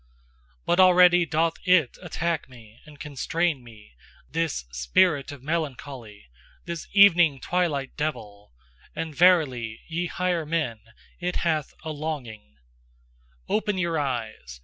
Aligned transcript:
But 0.65 0.79
already 0.79 1.27
doth 1.27 1.57
IT 1.63 1.99
attack 2.01 2.49
me 2.49 2.81
and 2.85 2.99
constrain 2.99 3.63
me, 3.63 3.93
this 4.31 4.65
spirit 4.71 5.31
of 5.31 5.43
melancholy, 5.43 6.25
this 6.65 6.87
evening 6.91 7.39
twilight 7.39 7.95
devil: 7.97 8.51
and 8.95 9.13
verily, 9.13 9.81
ye 9.87 10.07
higher 10.07 10.43
men, 10.43 10.79
it 11.19 11.35
hath 11.45 11.75
a 11.83 11.91
longing 11.91 12.55
Open 13.47 13.77
your 13.77 13.99
eyes! 13.99 14.59